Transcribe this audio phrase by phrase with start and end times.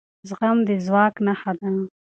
[0.27, 1.69] زغم د ځواک نښه ده